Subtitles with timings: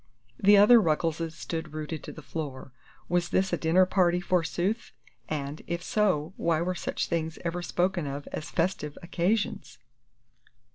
[0.39, 2.71] The other Ruggleses stood rooted to the floor.
[3.07, 4.93] Was this a dinner party, forsooth;
[5.29, 9.77] and, if so, why were such things ever spoken of as festive occasions?